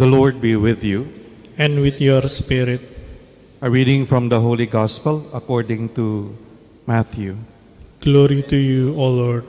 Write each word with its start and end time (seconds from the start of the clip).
The 0.00 0.06
Lord 0.06 0.40
be 0.40 0.56
with 0.56 0.82
you. 0.82 1.12
and 1.58 1.82
with 1.82 2.00
your 2.00 2.22
spirit. 2.22 2.80
A 3.60 3.68
reading 3.68 4.06
from 4.06 4.30
the 4.30 4.40
Holy 4.40 4.64
Gospel 4.64 5.28
according 5.30 5.90
to 5.90 6.34
Matthew. 6.86 7.36
Glory 8.00 8.40
to 8.44 8.56
you, 8.56 8.94
O 8.94 9.10
Lord. 9.10 9.44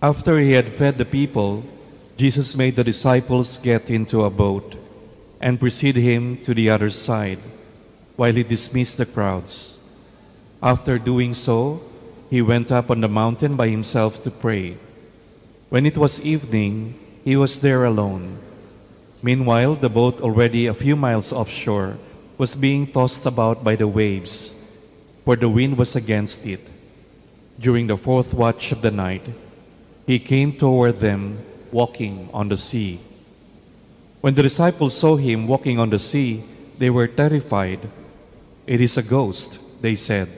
After 0.00 0.38
he 0.38 0.52
had 0.52 0.70
fed 0.70 0.96
the 0.96 1.04
people, 1.04 1.62
Jesus 2.16 2.56
made 2.56 2.76
the 2.80 2.88
disciples 2.88 3.58
get 3.58 3.90
into 3.90 4.24
a 4.24 4.30
boat 4.30 4.80
and 5.42 5.60
precede 5.60 5.96
him 5.96 6.40
to 6.48 6.54
the 6.54 6.70
other 6.70 6.88
side 6.88 7.44
while 8.16 8.32
he 8.32 8.42
dismissed 8.42 8.96
the 8.96 9.04
crowds. 9.04 9.76
After 10.62 10.98
doing 10.98 11.34
so, 11.34 11.82
he 12.30 12.40
went 12.40 12.72
up 12.72 12.90
on 12.90 13.02
the 13.02 13.12
mountain 13.12 13.56
by 13.60 13.68
himself 13.68 14.24
to 14.24 14.30
pray. 14.30 14.78
When 15.68 15.84
it 15.84 15.98
was 15.98 16.20
evening, 16.20 16.94
he 17.24 17.36
was 17.36 17.60
there 17.60 17.84
alone. 17.84 18.38
Meanwhile, 19.22 19.76
the 19.76 19.90
boat, 19.90 20.20
already 20.20 20.66
a 20.66 20.72
few 20.72 20.96
miles 20.96 21.32
offshore, 21.32 21.98
was 22.38 22.56
being 22.56 22.86
tossed 22.86 23.26
about 23.26 23.62
by 23.62 23.76
the 23.76 23.86
waves, 23.86 24.54
for 25.24 25.36
the 25.36 25.48
wind 25.48 25.76
was 25.76 25.94
against 25.94 26.46
it. 26.46 26.64
During 27.60 27.86
the 27.86 27.98
fourth 27.98 28.32
watch 28.32 28.72
of 28.72 28.80
the 28.80 28.90
night, 28.90 29.26
he 30.06 30.18
came 30.18 30.52
toward 30.52 31.00
them 31.00 31.44
walking 31.70 32.30
on 32.32 32.48
the 32.48 32.56
sea. 32.56 33.00
When 34.22 34.34
the 34.34 34.42
disciples 34.42 34.96
saw 34.96 35.16
him 35.16 35.46
walking 35.46 35.78
on 35.78 35.90
the 35.90 35.98
sea, 35.98 36.44
they 36.78 36.88
were 36.88 37.08
terrified. 37.08 37.90
It 38.66 38.80
is 38.80 38.96
a 38.96 39.02
ghost, 39.02 39.58
they 39.82 39.96
said, 39.96 40.28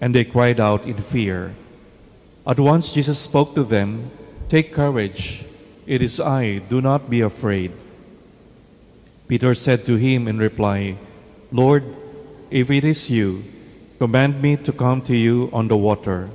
and 0.00 0.14
they 0.14 0.24
cried 0.24 0.60
out 0.60 0.84
in 0.84 1.02
fear. 1.02 1.56
At 2.46 2.60
once 2.60 2.92
Jesus 2.92 3.18
spoke 3.18 3.54
to 3.54 3.64
them, 3.64 4.10
Take 4.52 4.74
courage, 4.74 5.46
it 5.86 6.02
is 6.02 6.20
I, 6.20 6.58
do 6.58 6.82
not 6.82 7.08
be 7.08 7.22
afraid. 7.22 7.72
Peter 9.26 9.54
said 9.54 9.86
to 9.86 9.96
him 9.96 10.28
in 10.28 10.36
reply, 10.36 10.98
Lord, 11.50 11.82
if 12.50 12.70
it 12.70 12.84
is 12.84 13.08
you, 13.08 13.44
command 13.98 14.42
me 14.42 14.58
to 14.58 14.70
come 14.70 15.00
to 15.08 15.16
you 15.16 15.48
on 15.54 15.68
the 15.68 15.76
water. 15.78 16.28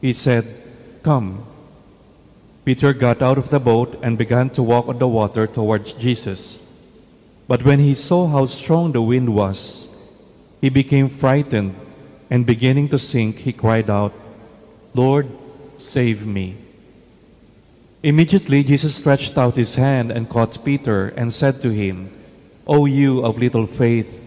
He 0.00 0.12
said, 0.12 0.46
Come. 1.02 1.44
Peter 2.64 2.92
got 2.92 3.20
out 3.20 3.36
of 3.36 3.50
the 3.50 3.58
boat 3.58 3.98
and 4.00 4.16
began 4.16 4.48
to 4.50 4.62
walk 4.62 4.86
on 4.86 5.00
the 5.00 5.08
water 5.08 5.48
towards 5.48 5.94
Jesus. 5.94 6.62
But 7.48 7.64
when 7.64 7.80
he 7.80 7.96
saw 7.96 8.28
how 8.28 8.46
strong 8.46 8.92
the 8.92 9.02
wind 9.02 9.34
was, 9.34 9.88
he 10.60 10.68
became 10.68 11.08
frightened, 11.08 11.74
and 12.30 12.46
beginning 12.46 12.90
to 12.90 12.98
sink, 13.00 13.38
he 13.38 13.52
cried 13.52 13.90
out, 13.90 14.14
Lord, 14.94 15.26
save 15.78 16.24
me. 16.24 16.67
Immediately 18.02 18.62
Jesus 18.62 18.94
stretched 18.94 19.36
out 19.36 19.56
his 19.56 19.74
hand 19.74 20.12
and 20.12 20.28
caught 20.28 20.64
Peter 20.64 21.08
and 21.16 21.32
said 21.32 21.60
to 21.62 21.70
him, 21.70 22.10
O 22.66 22.86
you 22.86 23.24
of 23.24 23.38
little 23.38 23.66
faith, 23.66 24.22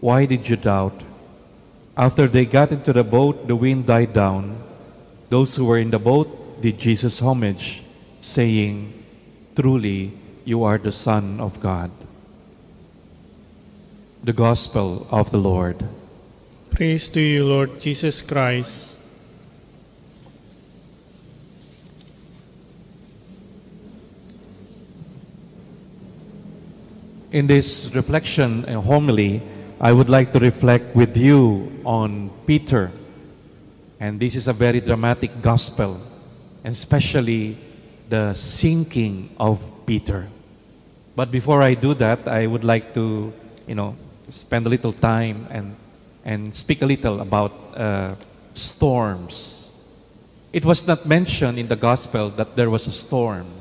why 0.00 0.26
did 0.26 0.48
you 0.48 0.56
doubt? 0.56 1.02
After 1.96 2.28
they 2.28 2.44
got 2.44 2.70
into 2.70 2.92
the 2.92 3.02
boat, 3.02 3.48
the 3.48 3.56
wind 3.56 3.86
died 3.86 4.12
down. 4.12 4.62
Those 5.28 5.56
who 5.56 5.64
were 5.64 5.78
in 5.78 5.90
the 5.90 5.98
boat 5.98 6.60
did 6.60 6.78
Jesus 6.78 7.18
homage, 7.18 7.82
saying, 8.20 8.92
Truly, 9.56 10.12
you 10.44 10.62
are 10.62 10.78
the 10.78 10.92
Son 10.92 11.40
of 11.40 11.58
God. 11.58 11.90
The 14.22 14.34
Gospel 14.34 15.06
of 15.10 15.30
the 15.30 15.38
Lord. 15.38 15.82
Praise 16.70 17.08
to 17.08 17.20
you, 17.20 17.44
Lord 17.44 17.80
Jesus 17.80 18.22
Christ. 18.22 18.95
In 27.36 27.46
this 27.46 27.94
reflection 27.94 28.64
and 28.64 28.82
homily, 28.82 29.42
I 29.78 29.92
would 29.92 30.08
like 30.08 30.32
to 30.32 30.38
reflect 30.38 30.96
with 30.96 31.18
you 31.18 31.70
on 31.84 32.30
Peter. 32.46 32.90
And 34.00 34.18
this 34.18 34.36
is 34.36 34.48
a 34.48 34.54
very 34.54 34.80
dramatic 34.80 35.42
gospel, 35.42 36.00
especially 36.64 37.58
the 38.08 38.32
sinking 38.32 39.36
of 39.38 39.60
Peter. 39.84 40.28
But 41.14 41.30
before 41.30 41.60
I 41.60 41.74
do 41.74 41.92
that, 42.00 42.26
I 42.26 42.46
would 42.46 42.64
like 42.64 42.94
to, 42.94 43.30
you 43.66 43.74
know, 43.74 43.96
spend 44.30 44.64
a 44.64 44.70
little 44.70 44.94
time 44.94 45.46
and, 45.50 45.76
and 46.24 46.54
speak 46.54 46.80
a 46.80 46.86
little 46.86 47.20
about 47.20 47.52
uh, 47.76 48.14
storms. 48.54 49.78
It 50.54 50.64
was 50.64 50.86
not 50.86 51.04
mentioned 51.04 51.58
in 51.58 51.68
the 51.68 51.76
gospel 51.76 52.30
that 52.30 52.54
there 52.54 52.70
was 52.70 52.86
a 52.86 52.92
storm. 52.92 53.55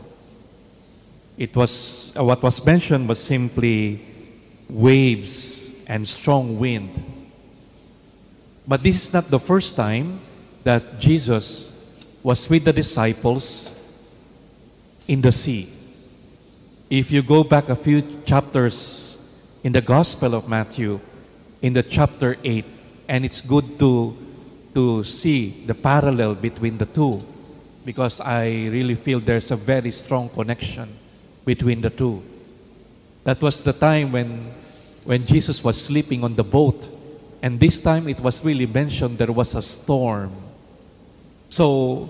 It 1.38 1.56
was 1.56 2.14
uh, 2.16 2.24
what 2.24 2.42
was 2.42 2.64
mentioned 2.66 3.10
was 3.10 3.20
simply 3.20 4.00
waves 4.70 5.70
and 5.86 6.08
strong 6.08 6.58
wind. 6.58 7.04
But 8.68 8.84
this 8.84 9.08
is 9.08 9.14
not 9.14 9.30
the 9.30 9.40
first 9.40 9.76
time 9.76 10.22
that 10.64 11.00
Jesus 11.00 11.74
was 12.24 12.50
with 12.50 12.64
the 12.64 12.74
disciples 12.74 13.78
in 15.08 15.22
the 15.22 15.32
sea. 15.32 15.70
If 16.90 17.12
you 17.12 17.22
go 17.22 17.44
back 17.44 17.70
a 17.70 17.76
few 17.76 18.24
chapters 18.26 19.20
in 19.64 19.74
the 19.74 19.82
Gospel 19.82 20.34
of 20.34 20.48
Matthew, 20.48 21.00
in 21.62 21.74
the 21.74 21.84
chapter 21.84 22.38
8, 22.44 22.66
and 23.08 23.26
it's 23.26 23.42
good 23.42 23.78
to, 23.80 24.18
to 24.74 25.04
see 25.04 25.66
the 25.66 25.76
parallel 25.76 26.36
between 26.36 26.78
the 26.78 26.86
two 26.86 27.22
because 27.84 28.22
I 28.22 28.46
really 28.48 28.96
feel 28.96 29.20
there's 29.20 29.52
a 29.52 29.56
very 29.56 29.92
strong 29.92 30.30
connection 30.30 31.05
between 31.46 31.82
the 31.82 31.90
two. 31.90 32.22
That 33.24 33.42
was 33.42 33.62
the 33.62 33.74
time 33.74 34.12
when, 34.12 34.52
when 35.04 35.26
Jesus 35.26 35.64
was 35.64 35.82
sleeping 35.82 36.24
on 36.24 36.36
the 36.36 36.44
boat, 36.44 36.90
and 37.42 37.60
this 37.60 37.80
time 37.80 38.08
it 38.08 38.20
was 38.20 38.44
really 38.44 38.66
mentioned 38.66 39.18
there 39.18 39.32
was 39.32 39.56
a 39.56 39.62
storm. 39.62 40.32
So 41.50 42.10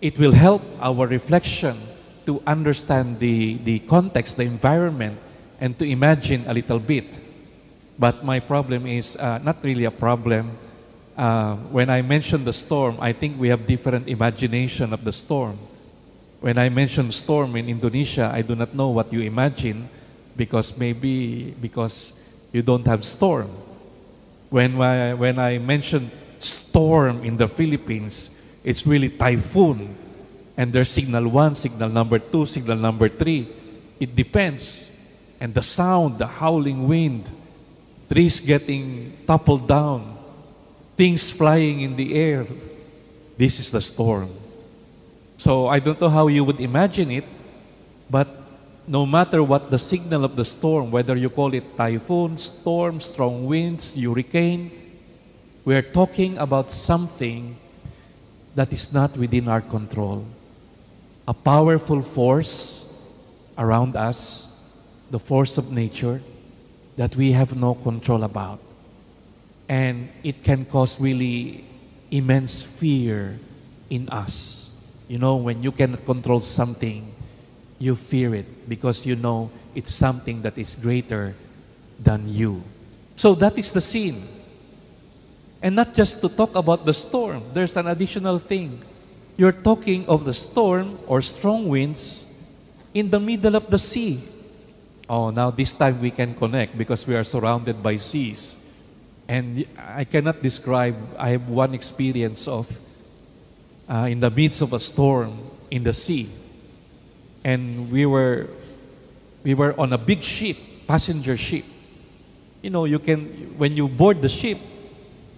it 0.00 0.18
will 0.18 0.32
help 0.32 0.62
our 0.80 1.06
reflection 1.06 1.78
to 2.26 2.42
understand 2.46 3.20
the, 3.20 3.58
the 3.58 3.78
context, 3.80 4.36
the 4.36 4.44
environment, 4.44 5.18
and 5.60 5.78
to 5.78 5.84
imagine 5.84 6.44
a 6.46 6.54
little 6.54 6.78
bit. 6.78 7.18
But 7.98 8.24
my 8.24 8.40
problem 8.40 8.86
is 8.86 9.16
uh, 9.16 9.38
not 9.38 9.62
really 9.62 9.84
a 9.84 9.90
problem. 9.90 10.58
Uh, 11.16 11.56
when 11.70 11.90
I 11.90 12.02
mention 12.02 12.44
the 12.44 12.52
storm, 12.52 12.96
I 13.00 13.12
think 13.12 13.38
we 13.38 13.48
have 13.48 13.66
different 13.66 14.08
imagination 14.08 14.92
of 14.92 15.04
the 15.04 15.12
storm. 15.12 15.58
When 16.42 16.58
I 16.58 16.70
mention 16.70 17.12
storm 17.14 17.54
in 17.54 17.68
Indonesia, 17.68 18.26
I 18.34 18.42
do 18.42 18.58
not 18.58 18.74
know 18.74 18.90
what 18.90 19.12
you 19.12 19.22
imagine 19.22 19.88
because 20.34 20.76
maybe 20.76 21.54
because 21.54 22.18
you 22.50 22.62
don't 22.62 22.84
have 22.84 23.04
storm. 23.04 23.46
When 24.50 24.74
I, 24.82 25.14
when 25.14 25.38
I 25.38 25.58
mention 25.62 26.10
storm 26.40 27.22
in 27.22 27.36
the 27.36 27.46
Philippines, 27.46 28.34
it's 28.64 28.84
really 28.84 29.08
typhoon. 29.08 29.94
And 30.56 30.72
there's 30.72 30.90
signal 30.90 31.28
one, 31.28 31.54
signal 31.54 31.88
number 31.88 32.18
two, 32.18 32.44
signal 32.44 32.76
number 32.76 33.08
three. 33.08 33.46
It 34.00 34.16
depends. 34.16 34.90
And 35.38 35.54
the 35.54 35.62
sound, 35.62 36.18
the 36.18 36.26
howling 36.26 36.88
wind, 36.88 37.30
trees 38.10 38.40
getting 38.40 39.16
toppled 39.28 39.68
down, 39.68 40.18
things 40.96 41.30
flying 41.30 41.82
in 41.82 41.94
the 41.94 42.14
air. 42.16 42.48
This 43.38 43.60
is 43.60 43.70
the 43.70 43.80
storm. 43.80 44.41
So 45.42 45.66
I 45.66 45.80
don't 45.80 46.00
know 46.00 46.08
how 46.08 46.28
you 46.28 46.44
would 46.44 46.60
imagine 46.60 47.10
it, 47.10 47.24
but 48.08 48.28
no 48.86 49.04
matter 49.04 49.42
what 49.42 49.72
the 49.72 49.78
signal 49.78 50.24
of 50.24 50.36
the 50.36 50.44
storm, 50.44 50.92
whether 50.92 51.16
you 51.16 51.28
call 51.30 51.52
it 51.52 51.76
typhoon, 51.76 52.38
storm, 52.38 53.00
strong 53.00 53.46
winds, 53.46 53.92
hurricane, 54.00 54.70
we 55.64 55.74
are 55.74 55.82
talking 55.82 56.38
about 56.38 56.70
something 56.70 57.58
that 58.54 58.72
is 58.72 58.92
not 58.92 59.16
within 59.16 59.48
our 59.48 59.60
control. 59.60 60.24
A 61.26 61.34
powerful 61.34 62.02
force 62.02 62.86
around 63.58 63.96
us, 63.96 64.46
the 65.10 65.18
force 65.18 65.58
of 65.58 65.72
nature, 65.72 66.22
that 66.94 67.16
we 67.16 67.32
have 67.32 67.56
no 67.56 67.74
control 67.74 68.22
about. 68.22 68.60
And 69.68 70.08
it 70.22 70.44
can 70.44 70.66
cause 70.66 71.00
really 71.00 71.64
immense 72.12 72.62
fear 72.62 73.40
in 73.90 74.08
us. 74.08 74.61
You 75.12 75.18
know, 75.18 75.36
when 75.36 75.62
you 75.62 75.72
cannot 75.72 76.06
control 76.06 76.40
something, 76.40 77.12
you 77.78 77.96
fear 77.96 78.34
it 78.34 78.66
because 78.66 79.04
you 79.04 79.14
know 79.14 79.50
it's 79.74 79.92
something 79.92 80.40
that 80.40 80.56
is 80.56 80.74
greater 80.74 81.36
than 82.00 82.32
you. 82.32 82.64
So 83.14 83.34
that 83.34 83.58
is 83.58 83.72
the 83.72 83.82
scene. 83.82 84.24
And 85.60 85.76
not 85.76 85.92
just 85.92 86.22
to 86.22 86.30
talk 86.30 86.54
about 86.54 86.86
the 86.86 86.94
storm, 86.94 87.44
there's 87.52 87.76
an 87.76 87.88
additional 87.88 88.38
thing. 88.38 88.80
You're 89.36 89.52
talking 89.52 90.06
of 90.06 90.24
the 90.24 90.32
storm 90.32 90.98
or 91.06 91.20
strong 91.20 91.68
winds 91.68 92.24
in 92.94 93.10
the 93.10 93.20
middle 93.20 93.54
of 93.54 93.68
the 93.68 93.78
sea. 93.78 94.18
Oh, 95.10 95.28
now 95.28 95.50
this 95.50 95.74
time 95.74 96.00
we 96.00 96.10
can 96.10 96.32
connect 96.34 96.78
because 96.78 97.06
we 97.06 97.14
are 97.14 97.24
surrounded 97.24 97.82
by 97.82 97.96
seas. 97.96 98.56
And 99.28 99.66
I 99.76 100.04
cannot 100.04 100.40
describe, 100.40 100.96
I 101.18 101.36
have 101.36 101.50
one 101.50 101.74
experience 101.74 102.48
of 102.48 102.66
uh, 103.92 104.06
in 104.08 104.20
the 104.20 104.30
midst 104.30 104.62
of 104.62 104.72
a 104.72 104.80
storm. 104.80 105.52
in 105.72 105.82
the 105.82 105.92
sea. 105.92 106.28
And 107.42 107.90
we 107.90 108.04
were 108.04 108.46
we 109.42 109.54
were 109.54 109.72
on 109.80 109.92
a 109.92 109.98
big 109.98 110.22
ship, 110.22 110.56
passenger 110.86 111.34
ship. 111.36 111.64
You 112.60 112.68
know, 112.68 112.84
you 112.84 113.00
can 113.00 113.56
when 113.56 113.74
you 113.74 113.88
board 113.88 114.20
the 114.20 114.28
ship, 114.28 114.60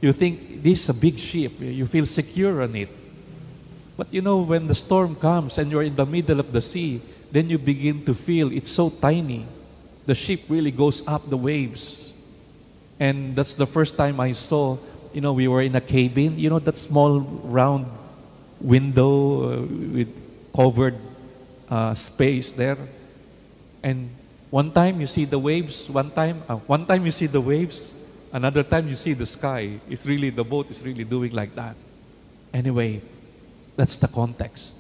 you 0.03 0.13
think 0.13 0.63
this 0.63 0.83
is 0.83 0.89
a 0.91 0.99
big 0.99 1.19
ship. 1.23 1.53
You 1.63 1.87
feel 1.87 2.05
secure 2.05 2.67
on 2.67 2.75
it. 2.75 2.91
But 3.97 4.13
you 4.13 4.21
know, 4.21 4.43
when 4.43 4.67
the 4.67 4.75
storm 4.75 5.15
comes 5.15 5.57
and 5.57 5.71
you're 5.71 5.87
in 5.87 5.95
the 5.95 6.05
middle 6.05 6.41
of 6.41 6.51
the 6.51 6.61
sea, 6.61 7.01
then 7.31 7.49
you 7.49 7.57
begin 7.57 8.05
to 8.05 8.13
feel 8.13 8.51
it's 8.51 8.71
so 8.71 8.91
tiny. 8.91 9.47
The 10.07 10.19
ship 10.19 10.51
really 10.51 10.73
goes 10.73 11.07
up 11.07 11.31
the 11.31 11.39
waves. 11.39 12.13
And 12.99 13.37
that's 13.37 13.55
the 13.55 13.67
first 13.67 13.97
time 13.97 14.19
I 14.19 14.33
saw, 14.33 14.79
you 15.15 15.21
know, 15.23 15.33
we 15.33 15.47
were 15.47 15.63
in 15.63 15.77
a 15.77 15.81
cabin, 15.81 16.39
you 16.39 16.51
know, 16.51 16.59
that 16.59 16.77
small 16.77 17.21
round 17.47 17.87
window 18.61 19.53
uh, 19.53 19.61
with 19.93 20.09
covered 20.55 20.99
uh, 21.69 21.95
space 21.95 22.53
there. 22.53 22.79
And 23.83 24.11
one 24.51 24.71
time 24.71 25.01
you 25.01 25.07
see 25.07 25.25
the 25.25 25.39
waves, 25.39 25.91
one 25.91 26.11
time, 26.11 26.43
uh, 26.49 26.57
one 26.57 26.87
time 26.87 27.05
you 27.05 27.13
see 27.13 27.27
the 27.27 27.41
waves, 27.41 27.95
another 28.33 28.63
time 28.63 28.89
you 28.89 28.97
see 28.97 29.13
the 29.13 29.27
sky. 29.27 29.81
It's 29.89 30.07
really, 30.07 30.31
the 30.31 30.45
boat 30.45 30.71
is 30.71 30.83
really 30.83 31.05
doing 31.05 31.33
like 31.33 31.55
that. 31.57 31.77
Anyway, 32.53 33.03
that's 33.77 33.97
the 33.97 34.09
context. 34.09 34.77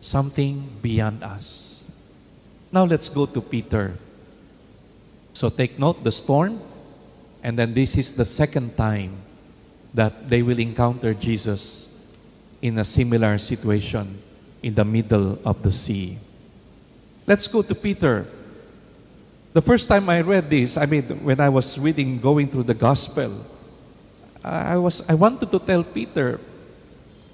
Something 0.00 0.68
beyond 0.80 1.24
us. 1.24 1.84
Now 2.70 2.84
let's 2.84 3.08
go 3.08 3.26
to 3.26 3.40
Peter. 3.40 3.96
So 5.32 5.50
take 5.50 5.78
note 5.78 6.04
the 6.04 6.12
storm, 6.12 6.60
and 7.42 7.58
then 7.58 7.74
this 7.74 7.96
is 7.96 8.12
the 8.14 8.24
second 8.24 8.76
time 8.76 9.16
that 9.92 10.30
they 10.30 10.42
will 10.42 10.58
encounter 10.58 11.14
Jesus 11.14 11.88
in 12.66 12.78
a 12.78 12.84
similar 12.84 13.38
situation 13.38 14.18
in 14.60 14.74
the 14.74 14.84
middle 14.84 15.38
of 15.44 15.62
the 15.62 15.70
sea. 15.70 16.18
Let's 17.24 17.46
go 17.46 17.62
to 17.62 17.74
Peter. 17.74 18.26
The 19.52 19.62
first 19.62 19.88
time 19.88 20.10
I 20.10 20.20
read 20.20 20.50
this, 20.50 20.76
I 20.76 20.84
mean, 20.86 21.04
when 21.22 21.38
I 21.38 21.48
was 21.48 21.78
reading, 21.78 22.18
going 22.18 22.50
through 22.50 22.64
the 22.64 22.74
gospel, 22.74 23.46
I 24.42 24.76
was, 24.76 25.02
I 25.08 25.14
wanted 25.14 25.50
to 25.52 25.58
tell 25.60 25.84
Peter, 25.84 26.40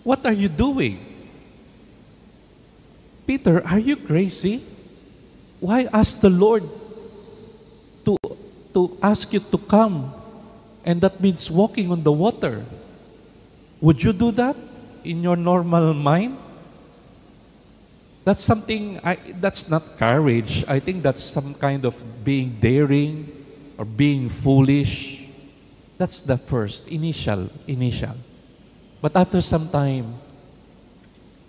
what 0.04 0.24
are 0.26 0.32
you 0.32 0.48
doing? 0.48 1.00
Peter, 3.26 3.66
are 3.66 3.78
you 3.78 3.96
crazy? 3.96 4.62
Why 5.60 5.88
ask 5.92 6.20
the 6.20 6.30
Lord 6.30 6.64
to, 8.04 8.16
to 8.74 8.98
ask 9.02 9.32
you 9.32 9.40
to 9.40 9.58
come? 9.58 10.12
And 10.84 11.00
that 11.00 11.20
means 11.20 11.50
walking 11.50 11.90
on 11.90 12.02
the 12.02 12.12
water. 12.12 12.66
Would 13.80 14.02
you 14.02 14.12
do 14.12 14.30
that 14.32 14.56
in 15.04 15.22
your 15.22 15.36
normal 15.36 15.94
mind? 15.94 16.38
That's 18.24 18.44
something, 18.44 19.00
I, 19.02 19.18
that's 19.40 19.68
not 19.68 19.98
courage. 19.98 20.64
I 20.68 20.78
think 20.78 21.02
that's 21.02 21.22
some 21.22 21.54
kind 21.54 21.84
of 21.84 21.98
being 22.24 22.58
daring 22.60 23.26
or 23.76 23.84
being 23.84 24.28
foolish. 24.28 25.26
That's 25.98 26.20
the 26.20 26.36
first, 26.36 26.86
initial, 26.88 27.50
initial. 27.66 28.14
But 29.00 29.16
after 29.16 29.40
some 29.40 29.68
time, 29.68 30.14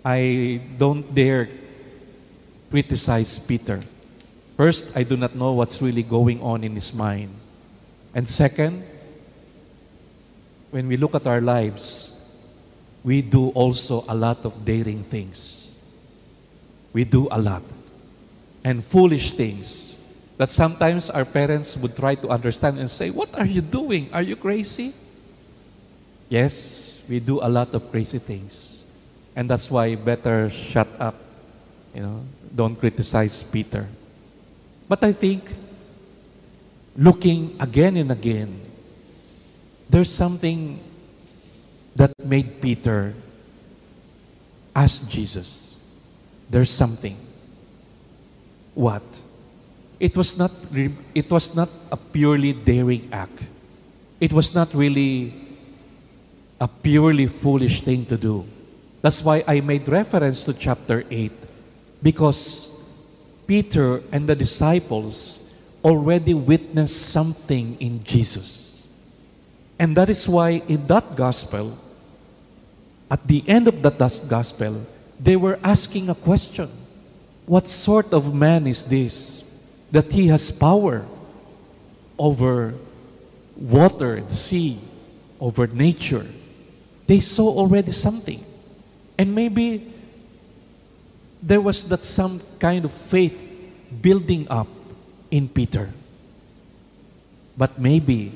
I 0.04 0.60
don't 0.76 1.14
dare 1.14 1.48
criticize 2.70 3.38
Peter. 3.38 3.82
First, 4.56 4.96
I 4.96 5.02
do 5.04 5.16
not 5.16 5.34
know 5.34 5.52
what's 5.52 5.80
really 5.80 6.02
going 6.02 6.42
on 6.42 6.64
in 6.64 6.74
his 6.74 6.92
mind. 6.92 7.34
And 8.14 8.28
second, 8.28 8.84
when 10.70 10.88
we 10.88 10.96
look 10.96 11.14
at 11.14 11.26
our 11.26 11.40
lives, 11.40 12.13
we 13.04 13.20
do 13.20 13.50
also 13.50 14.02
a 14.08 14.14
lot 14.16 14.44
of 14.44 14.64
daring 14.64 15.04
things. 15.04 15.78
We 16.92 17.04
do 17.04 17.28
a 17.30 17.38
lot. 17.38 17.62
And 18.64 18.82
foolish 18.82 19.32
things 19.32 19.98
that 20.38 20.50
sometimes 20.50 21.10
our 21.10 21.26
parents 21.26 21.76
would 21.76 21.94
try 21.94 22.14
to 22.16 22.28
understand 22.30 22.78
and 22.78 22.90
say, 22.90 23.10
What 23.10 23.28
are 23.38 23.44
you 23.44 23.60
doing? 23.60 24.08
Are 24.12 24.22
you 24.22 24.36
crazy? 24.36 24.94
Yes, 26.30 26.98
we 27.06 27.20
do 27.20 27.40
a 27.44 27.48
lot 27.48 27.74
of 27.74 27.90
crazy 27.90 28.18
things. 28.18 28.82
And 29.36 29.50
that's 29.50 29.70
why 29.70 29.94
better 29.94 30.48
shut 30.48 30.88
up. 30.98 31.14
You 31.94 32.02
know, 32.02 32.24
don't 32.54 32.74
criticize 32.74 33.42
Peter. 33.42 33.86
But 34.88 35.04
I 35.04 35.12
think 35.12 35.54
looking 36.96 37.56
again 37.60 37.96
and 37.96 38.10
again, 38.10 38.60
there's 39.90 40.10
something 40.10 40.80
that 41.96 42.12
made 42.24 42.60
Peter 42.60 43.14
ask 44.74 45.08
Jesus. 45.08 45.76
There's 46.50 46.70
something. 46.70 47.16
What? 48.74 49.02
It 50.00 50.16
was 50.16 50.36
not 50.36 50.50
it 51.14 51.30
was 51.30 51.54
not 51.54 51.70
a 51.90 51.96
purely 51.96 52.52
daring 52.52 53.08
act. 53.12 53.46
It 54.20 54.32
was 54.32 54.54
not 54.54 54.74
really 54.74 55.32
a 56.60 56.68
purely 56.68 57.26
foolish 57.26 57.82
thing 57.82 58.06
to 58.06 58.16
do. 58.16 58.44
That's 59.02 59.22
why 59.22 59.44
I 59.46 59.60
made 59.60 59.86
reference 59.88 60.44
to 60.44 60.54
chapter 60.54 61.04
8 61.10 61.32
because 62.02 62.70
Peter 63.46 64.02
and 64.10 64.28
the 64.28 64.34
disciples 64.34 65.44
already 65.84 66.32
witnessed 66.32 67.10
something 67.10 67.76
in 67.80 68.02
Jesus. 68.02 68.88
And 69.78 69.96
that 69.96 70.08
is 70.08 70.28
why 70.28 70.62
in 70.66 70.86
that 70.86 71.16
gospel, 71.16 71.76
at 73.10 73.26
the 73.26 73.44
end 73.46 73.68
of 73.68 73.82
that 73.82 73.98
gospel, 74.28 74.86
they 75.20 75.36
were 75.36 75.58
asking 75.62 76.08
a 76.08 76.14
question 76.14 76.70
What 77.46 77.68
sort 77.68 78.12
of 78.12 78.34
man 78.34 78.66
is 78.66 78.84
this 78.84 79.44
that 79.92 80.12
he 80.12 80.28
has 80.28 80.50
power 80.50 81.04
over 82.18 82.74
water, 83.56 84.20
the 84.20 84.34
sea, 84.34 84.78
over 85.40 85.66
nature? 85.66 86.26
They 87.06 87.20
saw 87.20 87.48
already 87.48 87.92
something. 87.92 88.42
And 89.18 89.34
maybe 89.34 89.92
there 91.42 91.60
was 91.60 91.86
that 91.88 92.02
some 92.02 92.40
kind 92.58 92.84
of 92.84 92.92
faith 92.92 93.52
building 94.00 94.48
up 94.48 94.68
in 95.30 95.48
Peter. 95.48 95.90
But 97.56 97.78
maybe 97.78 98.32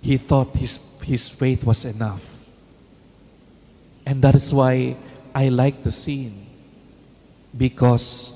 he 0.00 0.16
thought 0.16 0.56
his, 0.56 0.78
his 1.02 1.28
faith 1.28 1.64
was 1.64 1.84
enough. 1.84 2.39
And 4.10 4.22
that 4.22 4.34
is 4.34 4.52
why 4.52 4.96
I 5.32 5.50
like 5.50 5.84
the 5.84 5.92
scene. 5.92 6.48
Because 7.56 8.34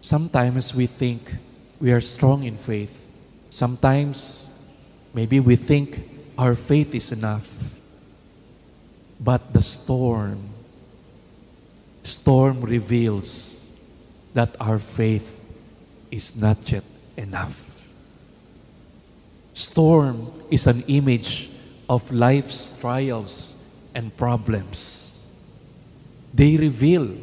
sometimes 0.00 0.74
we 0.74 0.88
think 0.88 1.36
we 1.78 1.92
are 1.92 2.00
strong 2.00 2.42
in 2.42 2.56
faith. 2.56 2.98
Sometimes 3.48 4.50
maybe 5.14 5.38
we 5.38 5.54
think 5.54 6.10
our 6.36 6.56
faith 6.56 6.96
is 6.96 7.12
enough. 7.12 7.78
But 9.20 9.52
the 9.52 9.62
storm, 9.62 10.50
storm 12.02 12.60
reveals 12.62 13.70
that 14.34 14.56
our 14.58 14.80
faith 14.80 15.38
is 16.10 16.34
not 16.34 16.58
yet 16.72 16.82
enough. 17.16 17.86
Storm 19.52 20.32
is 20.50 20.66
an 20.66 20.82
image 20.88 21.50
of 21.88 22.10
life's 22.10 22.76
trials 22.80 23.57
and 23.98 24.14
problems. 24.14 25.26
They 26.30 26.56
reveal 26.56 27.18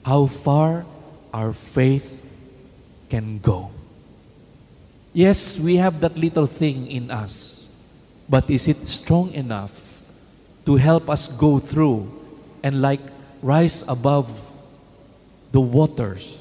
how 0.00 0.24
far 0.24 0.88
our 1.36 1.52
faith 1.52 2.16
can 3.12 3.36
go. 3.44 3.68
Yes, 5.12 5.60
we 5.60 5.76
have 5.76 6.00
that 6.00 6.16
little 6.16 6.48
thing 6.48 6.88
in 6.88 7.10
us 7.12 7.62
but 8.32 8.48
is 8.48 8.66
it 8.66 8.88
strong 8.88 9.30
enough 9.32 10.02
to 10.64 10.76
help 10.76 11.10
us 11.10 11.28
go 11.28 11.58
through 11.58 12.08
and 12.62 12.80
like 12.80 13.04
rise 13.42 13.84
above 13.86 14.30
the 15.52 15.60
waters, 15.60 16.40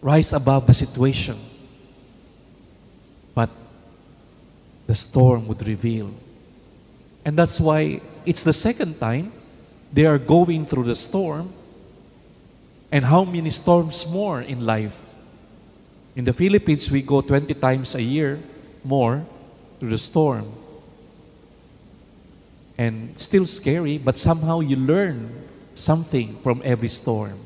rise 0.00 0.32
above 0.32 0.66
the 0.66 0.72
situation? 0.72 1.38
But 3.34 3.50
the 4.86 4.94
storm 4.94 5.46
would 5.48 5.66
reveal. 5.66 6.08
And 7.28 7.36
that's 7.36 7.60
why 7.60 8.00
it's 8.24 8.42
the 8.42 8.54
second 8.54 8.98
time 8.98 9.32
they 9.92 10.06
are 10.06 10.16
going 10.16 10.64
through 10.64 10.84
the 10.84 10.96
storm. 10.96 11.52
And 12.90 13.04
how 13.04 13.22
many 13.24 13.50
storms 13.50 14.08
more 14.08 14.40
in 14.40 14.64
life? 14.64 15.12
In 16.16 16.24
the 16.24 16.32
Philippines, 16.32 16.90
we 16.90 17.02
go 17.02 17.20
20 17.20 17.52
times 17.52 17.94
a 17.94 18.00
year 18.00 18.40
more 18.82 19.26
through 19.78 19.90
the 19.90 19.98
storm 19.98 20.54
and 22.78 23.12
still 23.20 23.44
scary, 23.44 23.98
but 23.98 24.16
somehow 24.16 24.60
you 24.60 24.76
learn 24.76 25.28
something 25.74 26.40
from 26.40 26.62
every 26.64 26.88
storm. 26.88 27.38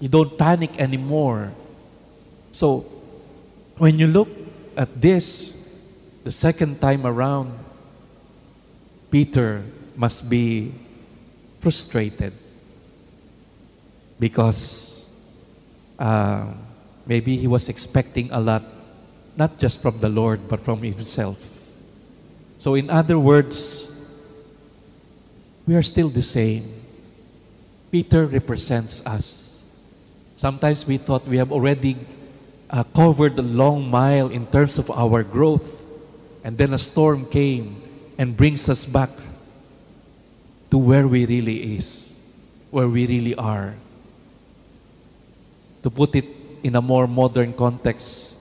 You 0.00 0.08
don't 0.08 0.38
panic 0.38 0.80
anymore. 0.80 1.52
So, 2.50 2.86
when 3.76 3.98
you 3.98 4.06
look 4.06 4.30
at 4.74 5.02
this, 5.02 5.52
the 6.24 6.32
second 6.32 6.80
time 6.80 7.04
around, 7.04 7.58
Peter 9.12 9.62
must 9.94 10.28
be 10.28 10.74
frustrated. 11.60 12.32
because 14.22 15.02
uh, 15.98 16.46
maybe 17.06 17.36
he 17.36 17.48
was 17.48 17.68
expecting 17.68 18.30
a 18.30 18.38
lot, 18.38 18.62
not 19.34 19.58
just 19.58 19.82
from 19.82 19.98
the 19.98 20.08
Lord, 20.08 20.46
but 20.46 20.62
from 20.62 20.78
himself. 20.78 21.42
So, 22.56 22.76
in 22.76 22.88
other 22.88 23.18
words, 23.18 23.90
we 25.66 25.74
are 25.74 25.82
still 25.82 26.08
the 26.08 26.22
same. 26.22 26.70
Peter 27.90 28.26
represents 28.26 29.04
us. 29.04 29.64
Sometimes 30.36 30.86
we 30.86 30.98
thought 30.98 31.26
we 31.26 31.38
have 31.38 31.50
already 31.50 31.96
uh, 32.70 32.84
covered 32.94 33.36
a 33.40 33.42
long 33.42 33.90
mile 33.90 34.28
in 34.28 34.46
terms 34.46 34.78
of 34.78 34.88
our 34.92 35.24
growth, 35.24 35.84
and 36.44 36.56
then 36.56 36.72
a 36.74 36.78
storm 36.78 37.26
came 37.26 37.81
and 38.22 38.36
brings 38.36 38.68
us 38.68 38.86
back 38.86 39.10
to 40.70 40.78
where 40.78 41.08
we 41.08 41.26
really 41.26 41.74
is, 41.74 42.14
where 42.70 42.86
we 42.86 43.04
really 43.04 43.34
are. 43.34 43.74
To 45.82 45.90
put 45.90 46.14
it 46.14 46.26
in 46.62 46.76
a 46.76 46.80
more 46.80 47.08
modern 47.08 47.52
context, 47.52 48.36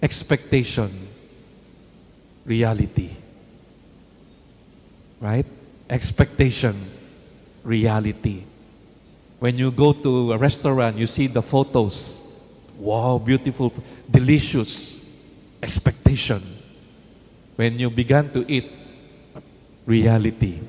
expectation, 0.00 1.06
reality. 2.46 3.10
Right? 5.20 5.44
Expectation, 5.90 6.90
reality. 7.62 8.44
When 9.38 9.58
you 9.58 9.70
go 9.70 9.92
to 9.92 10.32
a 10.32 10.38
restaurant, 10.38 10.96
you 10.96 11.06
see 11.06 11.26
the 11.26 11.42
photos. 11.42 12.22
Wow, 12.78 13.18
beautiful, 13.18 13.70
delicious. 14.10 14.98
Expectation. 15.62 16.42
When 17.56 17.78
you 17.78 17.90
began 17.90 18.32
to 18.32 18.50
eat, 18.50 18.83
reality. 19.86 20.60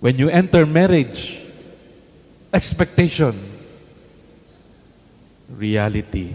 When 0.00 0.18
you 0.18 0.28
enter 0.28 0.66
marriage, 0.66 1.40
expectation, 2.52 3.52
reality. 5.48 6.34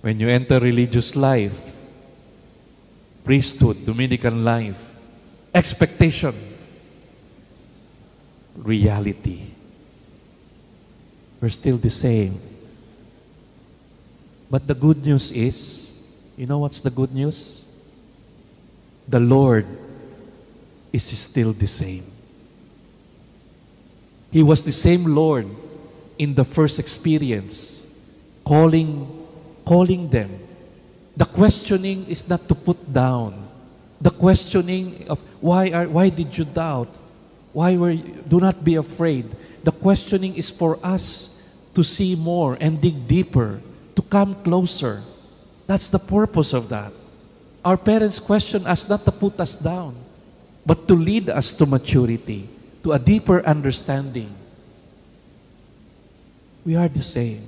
When 0.00 0.20
you 0.20 0.28
enter 0.28 0.58
religious 0.58 1.14
life, 1.16 1.74
priesthood, 3.24 3.84
Dominican 3.84 4.44
life, 4.44 4.96
expectation, 5.54 6.34
reality. 8.56 9.50
We're 11.40 11.50
still 11.50 11.76
the 11.76 11.90
same. 11.90 12.40
But 14.48 14.66
the 14.66 14.74
good 14.74 15.04
news 15.04 15.32
is, 15.32 15.98
you 16.36 16.46
know 16.46 16.58
what's 16.58 16.80
the 16.80 16.90
good 16.90 17.12
news? 17.12 17.65
The 19.08 19.20
Lord 19.20 19.66
is 20.92 21.04
still 21.04 21.52
the 21.52 21.66
same. 21.66 22.04
He 24.32 24.42
was 24.42 24.64
the 24.64 24.72
same 24.72 25.04
Lord 25.14 25.46
in 26.18 26.34
the 26.34 26.44
first 26.44 26.78
experience, 26.78 27.86
calling, 28.44 29.06
calling 29.64 30.08
them. 30.08 30.40
The 31.16 31.24
questioning 31.24 32.06
is 32.06 32.28
not 32.28 32.48
to 32.48 32.54
put 32.54 32.92
down. 32.92 33.48
The 34.00 34.10
questioning 34.10 35.08
of 35.08 35.18
why 35.40 35.70
are 35.70 35.88
why 35.88 36.10
did 36.10 36.36
you 36.36 36.44
doubt? 36.44 36.88
Why 37.52 37.76
were 37.76 37.90
you, 37.90 38.22
do 38.28 38.40
not 38.40 38.62
be 38.62 38.76
afraid. 38.76 39.24
The 39.64 39.72
questioning 39.72 40.34
is 40.36 40.50
for 40.50 40.78
us 40.84 41.32
to 41.74 41.82
see 41.82 42.14
more 42.14 42.58
and 42.60 42.80
dig 42.80 43.08
deeper, 43.08 43.60
to 43.94 44.02
come 44.02 44.34
closer. 44.44 45.02
That's 45.66 45.88
the 45.88 45.98
purpose 45.98 46.52
of 46.52 46.68
that. 46.68 46.92
Our 47.66 47.76
parents 47.76 48.22
question 48.22 48.62
us 48.62 48.86
not 48.86 49.04
to 49.04 49.10
put 49.10 49.40
us 49.42 49.58
down, 49.58 49.98
but 50.64 50.86
to 50.86 50.94
lead 50.94 51.28
us 51.28 51.50
to 51.58 51.66
maturity, 51.66 52.48
to 52.84 52.92
a 52.92 52.98
deeper 52.98 53.42
understanding. 53.42 54.30
We 56.64 56.76
are 56.76 56.86
the 56.86 57.02
same. 57.02 57.42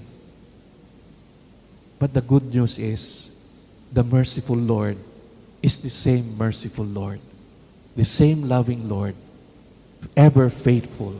But 2.00 2.14
the 2.14 2.20
good 2.20 2.52
news 2.52 2.80
is 2.80 3.30
the 3.92 4.02
merciful 4.02 4.56
Lord 4.56 4.98
is 5.62 5.78
the 5.78 5.90
same 5.90 6.36
merciful 6.36 6.84
Lord, 6.84 7.20
the 7.94 8.04
same 8.04 8.48
loving 8.48 8.88
Lord, 8.88 9.14
ever 10.16 10.50
faithful, 10.50 11.14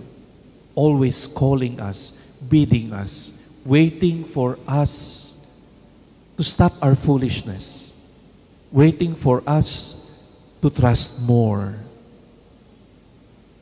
always 0.74 1.26
calling 1.28 1.78
us, 1.78 2.18
bidding 2.48 2.92
us, 2.92 3.30
waiting 3.64 4.24
for 4.24 4.58
us 4.66 5.46
to 6.36 6.42
stop 6.42 6.72
our 6.82 6.94
foolishness, 6.94 7.87
waiting 8.70 9.14
for 9.14 9.42
us 9.46 9.96
to 10.62 10.70
trust 10.70 11.20
more. 11.20 11.74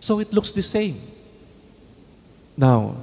So 0.00 0.18
it 0.20 0.32
looks 0.32 0.52
the 0.52 0.62
same. 0.62 1.00
Now, 2.56 2.96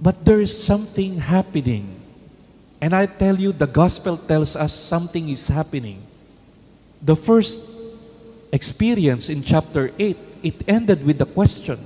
but 0.00 0.24
there 0.24 0.40
is 0.40 0.50
something 0.50 1.18
happening. 1.18 2.00
And 2.80 2.94
I 2.94 3.06
tell 3.06 3.38
you, 3.38 3.52
the 3.52 3.66
gospel 3.66 4.16
tells 4.16 4.56
us 4.56 4.72
something 4.72 5.28
is 5.28 5.48
happening. 5.48 6.02
The 7.02 7.16
first 7.16 7.60
experience 8.52 9.28
in 9.28 9.42
chapter 9.42 9.92
8, 9.98 10.16
it 10.42 10.64
ended 10.66 11.04
with 11.04 11.18
the 11.18 11.26
question 11.26 11.78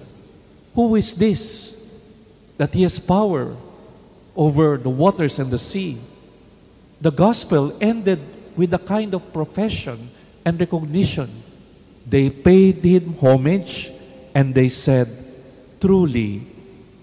Who 0.74 0.94
is 0.94 1.14
this 1.14 1.76
that 2.56 2.72
he 2.72 2.82
has 2.82 2.98
power 2.98 3.56
over 4.36 4.78
the 4.78 4.90
waters 4.90 5.38
and 5.38 5.50
the 5.50 5.58
sea? 5.58 5.98
The 7.00 7.10
gospel 7.10 7.76
ended 7.80 8.20
with 8.56 8.74
a 8.74 8.78
kind 8.78 9.14
of 9.14 9.32
profession 9.32 10.10
and 10.44 10.58
recognition. 10.58 11.42
They 12.06 12.30
paid 12.30 12.84
him 12.84 13.16
homage 13.18 13.90
and 14.34 14.54
they 14.54 14.68
said, 14.68 15.08
Truly, 15.80 16.46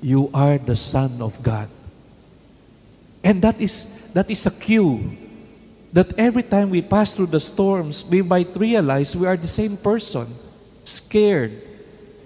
you 0.01 0.29
are 0.33 0.57
the 0.57 0.75
Son 0.75 1.21
of 1.21 1.41
God. 1.41 1.69
And 3.23 3.41
that 3.41 3.61
is, 3.61 3.85
that 4.13 4.29
is 4.29 4.45
a 4.45 4.51
cue 4.51 5.17
that 5.93 6.17
every 6.17 6.43
time 6.43 6.69
we 6.69 6.81
pass 6.81 7.13
through 7.13 7.27
the 7.27 7.39
storms, 7.39 8.05
we 8.05 8.21
might 8.21 8.55
realize 8.55 9.15
we 9.15 9.27
are 9.27 9.37
the 9.37 9.47
same 9.47 9.77
person, 9.77 10.27
scared, 10.83 11.51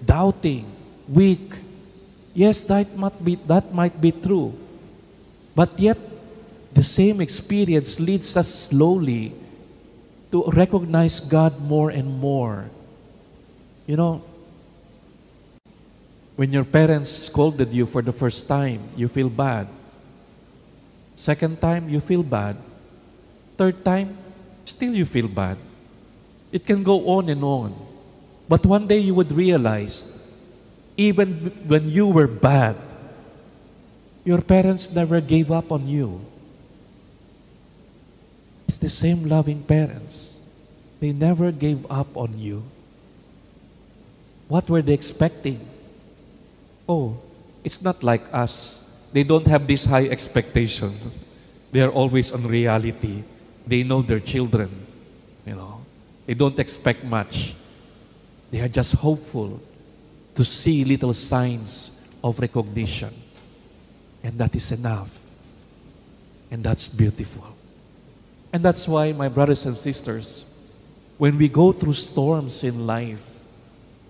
doubting, 0.05 0.69
weak. 1.09 1.55
Yes, 2.33 2.61
that 2.61 2.95
might 2.95 3.23
be, 3.23 3.35
that 3.47 3.73
might 3.73 3.99
be 3.99 4.11
true. 4.11 4.53
But 5.55 5.79
yet, 5.79 5.97
the 6.75 6.83
same 6.83 7.23
experience 7.23 8.03
leads 8.03 8.35
us 8.35 8.67
slowly 8.67 9.31
to 10.29 10.43
recognize 10.51 11.23
God 11.23 11.55
more 11.63 11.89
and 11.89 12.19
more. 12.19 12.67
You 13.87 13.95
know, 13.95 14.23
when 16.35 16.51
your 16.51 16.65
parents 16.67 17.09
scolded 17.09 17.71
you 17.71 17.85
for 17.85 18.01
the 18.01 18.11
first 18.11 18.51
time, 18.51 18.91
you 18.99 19.07
feel 19.07 19.29
bad. 19.29 19.71
Second 21.15 21.61
time, 21.61 21.87
you 21.87 22.01
feel 22.01 22.23
bad. 22.23 22.57
Third 23.55 23.85
time, 23.85 24.17
still 24.65 24.91
you 24.91 25.05
feel 25.05 25.29
bad. 25.29 25.55
It 26.51 26.65
can 26.65 26.83
go 26.83 27.07
on 27.07 27.29
and 27.29 27.41
on. 27.41 27.71
But 28.49 28.65
one 28.65 28.85
day 28.85 28.99
you 28.99 29.15
would 29.15 29.31
realize, 29.31 30.11
even 30.97 31.55
when 31.71 31.87
you 31.87 32.07
were 32.07 32.27
bad, 32.27 32.75
your 34.25 34.41
parents 34.41 34.91
never 34.91 35.21
gave 35.21 35.53
up 35.53 35.71
on 35.71 35.87
you. 35.87 36.19
It's 38.67 38.77
the 38.77 38.89
same 38.89 39.27
loving 39.27 39.63
parents. 39.63 40.39
They 40.99 41.11
never 41.11 41.51
gave 41.51 41.85
up 41.89 42.15
on 42.15 42.37
you. 42.39 42.63
What 44.47 44.69
were 44.69 44.81
they 44.81 44.93
expecting? 44.93 45.65
Oh, 46.87 47.17
it's 47.63 47.81
not 47.81 48.03
like 48.03 48.31
us. 48.31 48.83
They 49.11 49.23
don't 49.23 49.47
have 49.47 49.67
this 49.67 49.85
high 49.85 50.07
expectation. 50.07 50.93
They 51.71 51.81
are 51.81 51.89
always 51.89 52.31
on 52.31 52.45
reality. 52.47 53.23
They 53.65 53.83
know 53.83 54.01
their 54.01 54.19
children, 54.19 54.69
you 55.45 55.55
know. 55.55 55.81
They 56.25 56.33
don't 56.33 56.57
expect 56.59 57.03
much. 57.03 57.55
They 58.51 58.61
are 58.61 58.67
just 58.67 58.93
hopeful 58.93 59.59
to 60.35 60.45
see 60.45 60.85
little 60.85 61.13
signs 61.13 62.01
of 62.23 62.39
recognition. 62.39 63.13
And 64.23 64.37
that 64.37 64.55
is 64.55 64.71
enough. 64.71 65.19
And 66.51 66.63
that's 66.63 66.87
beautiful. 66.87 67.54
And 68.55 68.63
that's 68.63 68.87
why, 68.87 69.11
my 69.11 69.27
brothers 69.27 69.65
and 69.65 69.75
sisters, 69.75 70.45
when 71.17 71.37
we 71.37 71.49
go 71.49 71.73
through 71.73 71.99
storms 71.99 72.63
in 72.63 72.87
life, 72.87 73.43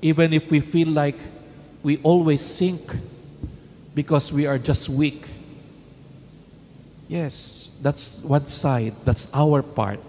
even 0.04 0.34
if 0.34 0.52
we 0.52 0.60
feel 0.60 0.90
like 0.90 1.18
we 1.82 1.98
always 2.04 2.46
sink 2.46 2.96
because 3.96 4.32
we 4.32 4.46
are 4.46 4.60
just 4.60 4.88
weak, 4.88 5.26
yes, 7.08 7.72
that's 7.82 8.20
one 8.20 8.46
side, 8.46 8.94
that's 9.04 9.28
our 9.34 9.64
part. 9.64 10.00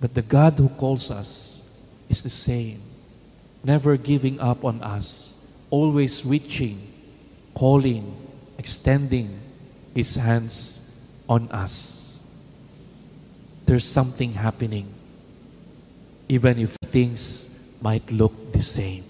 But 0.00 0.14
the 0.14 0.22
God 0.22 0.54
who 0.54 0.70
calls 0.70 1.10
us 1.10 1.60
is 2.08 2.22
the 2.22 2.30
same, 2.30 2.80
never 3.62 3.98
giving 3.98 4.40
up 4.40 4.64
on 4.64 4.80
us, 4.80 5.34
always 5.68 6.24
reaching, 6.24 6.80
calling, 7.52 8.16
extending 8.56 9.38
His 9.94 10.16
hands 10.16 10.80
on 11.28 11.50
us. 11.50 12.01
There's 13.66 13.84
something 13.86 14.32
happening, 14.32 14.86
even 16.28 16.58
if 16.58 16.76
things 16.90 17.48
might 17.80 18.10
look 18.10 18.52
the 18.52 18.62
same. 18.62 19.04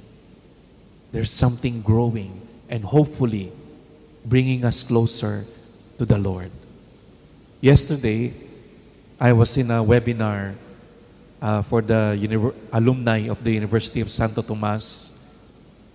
there's 1.13 1.31
something 1.31 1.83
growing 1.83 2.41
and 2.69 2.85
hopefully 2.85 3.53
bringing 4.25 4.65
us 4.65 4.83
closer 4.83 5.45
to 5.99 6.05
the 6.05 6.17
Lord. 6.17 6.51
Yesterday, 7.61 8.33
I 9.21 9.33
was 9.35 9.57
in 9.57 9.71
a 9.71 9.85
webinar 9.85 10.55
uh, 11.41 11.63
for 11.63 11.83
the 11.83 12.17
univer- 12.19 12.55
alumni 12.73 13.29
of 13.29 13.45
the 13.45 13.53
University 13.53 14.01
of 14.01 14.11
Santo 14.11 14.43
Tomas. 14.43 15.13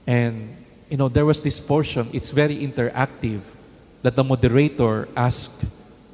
And, 0.06 0.56
you 0.90 0.98
know, 0.98 1.10
there 1.10 1.26
was 1.26 1.42
this 1.42 1.60
portion, 1.60 2.10
it's 2.14 2.32
very 2.32 2.56
interactive, 2.56 3.42
that 4.04 4.16
the 4.16 4.24
moderator 4.24 5.10
asked 5.16 5.66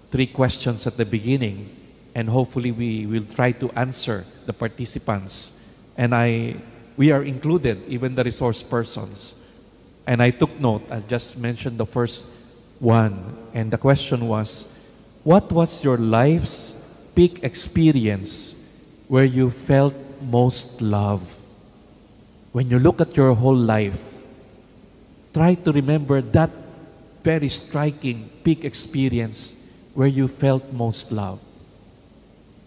three 0.10 0.28
questions 0.28 0.88
at 0.88 0.96
the 0.98 1.06
beginning, 1.06 1.70
and 2.16 2.30
hopefully 2.30 2.72
we 2.72 3.06
will 3.06 3.26
try 3.26 3.52
to 3.52 3.72
answer 3.72 4.26
the 4.46 4.54
participants. 4.54 5.58
And 5.98 6.14
I, 6.14 6.56
we 6.96 7.12
are 7.12 7.24
included, 7.24 7.84
even 7.88 8.16
the 8.16 8.24
resource 8.24 8.62
persons. 8.62 9.36
And 10.06 10.22
I 10.22 10.32
took 10.32 10.60
note, 10.60 10.92
I 10.92 11.00
just 11.00 11.38
mentioned 11.38 11.78
the 11.78 11.86
first 11.86 12.26
one, 12.80 13.38
and 13.54 13.72
the 13.72 13.78
question 13.78 14.28
was, 14.28 14.68
what 15.24 15.52
was 15.52 15.84
your 15.84 15.98
life's 15.98 16.76
peak 17.16 17.40
experience 17.44 18.56
where 19.08 19.24
you 19.24 19.50
felt 19.50 19.96
most 20.22 20.82
love? 20.82 21.22
When 22.52 22.70
you 22.70 22.78
look 22.80 23.02
at 23.02 23.16
your 23.16 23.34
whole 23.34 23.56
life, 23.56 24.24
try 25.34 25.56
to 25.56 25.72
remember 25.72 26.22
that 26.22 26.52
very 27.24 27.50
striking 27.50 28.30
peak 28.44 28.66
experience 28.66 29.56
where 29.94 30.08
you 30.08 30.28
felt 30.28 30.74
most 30.74 31.12
loved. 31.12 31.42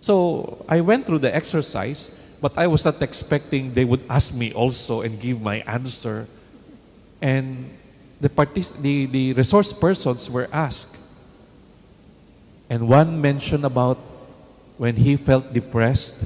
So 0.06 0.64
I 0.68 0.82
went 0.82 1.04
through 1.04 1.18
the 1.18 1.34
exercise, 1.34 2.14
but 2.40 2.56
I 2.56 2.68
was 2.68 2.84
not 2.84 3.02
expecting 3.02 3.74
they 3.74 3.84
would 3.84 4.06
ask 4.08 4.32
me 4.32 4.52
also 4.52 5.00
and 5.02 5.18
give 5.18 5.42
my 5.42 5.66
answer. 5.66 6.28
And 7.20 7.74
the, 8.20 8.28
partic- 8.28 8.80
the, 8.80 9.06
the 9.06 9.32
resource 9.32 9.72
persons 9.72 10.30
were 10.30 10.48
asked. 10.52 10.96
And 12.70 12.86
one 12.86 13.20
mentioned 13.20 13.64
about 13.64 13.98
when 14.78 14.94
he 14.94 15.16
felt 15.16 15.52
depressed 15.52 16.22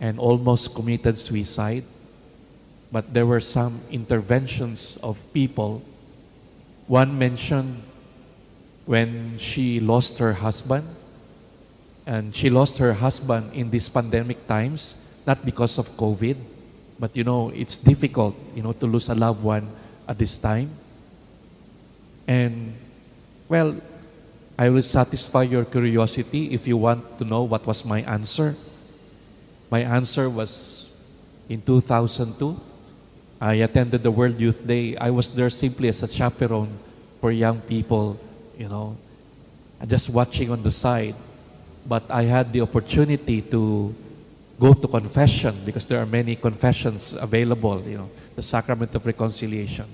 and 0.00 0.20
almost 0.20 0.72
committed 0.76 1.18
suicide. 1.18 1.82
But 2.92 3.12
there 3.12 3.26
were 3.26 3.40
some 3.40 3.80
interventions 3.90 4.98
of 5.02 5.20
people. 5.32 5.82
One 6.86 7.18
mentioned 7.18 7.82
when 8.86 9.36
she 9.36 9.80
lost 9.80 10.18
her 10.18 10.34
husband. 10.34 10.86
And 12.10 12.34
she 12.34 12.50
lost 12.50 12.78
her 12.78 12.92
husband 12.92 13.54
in 13.54 13.70
these 13.70 13.88
pandemic 13.88 14.48
times, 14.48 14.96
not 15.24 15.46
because 15.46 15.78
of 15.78 15.94
COVID, 15.96 16.34
but 16.98 17.16
you 17.16 17.22
know, 17.22 17.50
it's 17.54 17.78
difficult, 17.78 18.34
you 18.52 18.64
know, 18.64 18.72
to 18.72 18.86
lose 18.88 19.08
a 19.08 19.14
loved 19.14 19.44
one 19.44 19.70
at 20.08 20.18
this 20.18 20.36
time. 20.36 20.74
And, 22.26 22.74
well, 23.48 23.78
I 24.58 24.70
will 24.70 24.82
satisfy 24.82 25.44
your 25.44 25.64
curiosity 25.64 26.50
if 26.50 26.66
you 26.66 26.76
want 26.76 27.16
to 27.18 27.24
know 27.24 27.44
what 27.44 27.64
was 27.64 27.84
my 27.84 28.02
answer. 28.02 28.56
My 29.70 29.82
answer 29.86 30.28
was 30.28 30.90
in 31.48 31.62
2002. 31.62 32.58
I 33.40 33.62
attended 33.62 34.02
the 34.02 34.10
World 34.10 34.40
Youth 34.40 34.66
Day. 34.66 34.96
I 34.96 35.10
was 35.10 35.30
there 35.30 35.48
simply 35.48 35.86
as 35.86 36.02
a 36.02 36.08
chaperone 36.08 36.76
for 37.20 37.30
young 37.30 37.60
people, 37.60 38.18
you 38.58 38.68
know, 38.68 38.96
just 39.86 40.10
watching 40.10 40.50
on 40.50 40.64
the 40.64 40.72
side. 40.72 41.14
But 41.90 42.06
I 42.06 42.22
had 42.22 42.52
the 42.52 42.60
opportunity 42.60 43.42
to 43.50 43.92
go 44.60 44.74
to 44.74 44.86
confession 44.86 45.58
because 45.66 45.86
there 45.86 45.98
are 45.98 46.06
many 46.06 46.36
confessions 46.36 47.18
available, 47.18 47.82
you 47.82 47.98
know, 47.98 48.10
the 48.36 48.42
sacrament 48.42 48.94
of 48.94 49.04
reconciliation. 49.04 49.86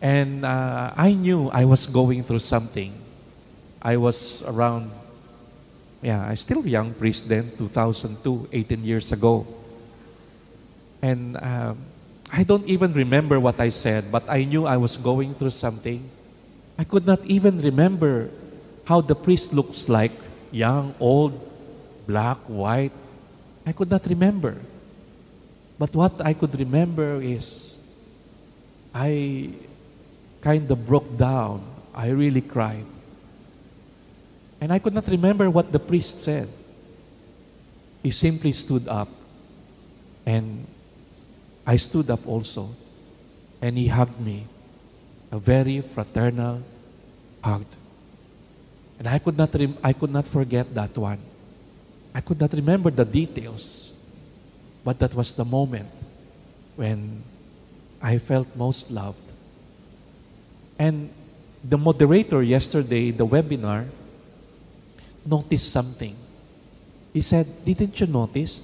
And 0.00 0.42
uh, 0.46 0.96
I 0.96 1.12
knew 1.12 1.50
I 1.52 1.66
was 1.66 1.84
going 1.84 2.22
through 2.22 2.40
something. 2.40 2.96
I 3.82 3.98
was 3.98 4.42
around, 4.48 4.90
yeah, 6.00 6.24
I 6.24 6.34
still 6.34 6.64
a 6.64 6.68
young 6.80 6.94
priest 6.94 7.28
then, 7.28 7.52
2002, 7.58 8.48
18 8.50 8.82
years 8.82 9.12
ago. 9.12 9.46
And 11.02 11.36
um, 11.36 11.76
I 12.32 12.42
don't 12.42 12.64
even 12.64 12.94
remember 12.94 13.38
what 13.38 13.60
I 13.60 13.68
said, 13.68 14.10
but 14.10 14.24
I 14.30 14.44
knew 14.44 14.64
I 14.64 14.78
was 14.78 14.96
going 14.96 15.34
through 15.34 15.52
something. 15.52 16.08
I 16.78 16.84
could 16.84 17.04
not 17.04 17.20
even 17.26 17.60
remember 17.60 18.30
how 18.86 19.02
the 19.02 19.14
priest 19.14 19.52
looks 19.52 19.90
like 19.90 20.24
young, 20.50 20.94
old, 21.00 21.34
black, 22.06 22.38
white. 22.46 22.92
I 23.66 23.72
could 23.72 23.90
not 23.90 24.06
remember. 24.06 24.56
But 25.78 25.94
what 25.94 26.20
I 26.24 26.32
could 26.32 26.58
remember 26.58 27.20
is 27.20 27.76
I 28.94 29.50
kind 30.40 30.70
of 30.70 30.86
broke 30.86 31.16
down. 31.16 31.62
I 31.94 32.08
really 32.08 32.40
cried. 32.40 32.86
And 34.60 34.72
I 34.72 34.78
could 34.78 34.94
not 34.94 35.06
remember 35.08 35.50
what 35.50 35.72
the 35.72 35.78
priest 35.78 36.20
said. 36.20 36.48
He 38.02 38.10
simply 38.10 38.52
stood 38.52 38.88
up. 38.88 39.08
And 40.24 40.66
I 41.66 41.76
stood 41.76 42.10
up 42.10 42.26
also. 42.26 42.70
And 43.60 43.76
he 43.76 43.88
hugged 43.88 44.20
me. 44.20 44.46
A 45.30 45.38
very 45.38 45.80
fraternal 45.80 46.62
hug. 47.42 47.66
And 48.98 49.08
I 49.08 49.18
could 49.18 49.36
not 49.36 49.54
rem- 49.54 49.78
I 49.82 49.92
could 49.92 50.10
not 50.10 50.26
forget 50.26 50.72
that 50.74 50.96
one. 50.96 51.18
I 52.14 52.20
could 52.20 52.40
not 52.40 52.52
remember 52.52 52.90
the 52.90 53.04
details. 53.04 53.92
But 54.84 54.98
that 54.98 55.14
was 55.14 55.32
the 55.32 55.44
moment 55.44 55.90
when 56.76 57.22
I 58.00 58.18
felt 58.18 58.46
most 58.56 58.90
loved. 58.90 59.24
And 60.78 61.10
the 61.64 61.76
moderator 61.76 62.42
yesterday, 62.42 63.10
the 63.10 63.26
webinar, 63.26 63.88
noticed 65.24 65.70
something. 65.70 66.14
He 67.12 67.20
said, 67.20 67.46
Didn't 67.64 67.98
you 67.98 68.06
notice 68.06 68.62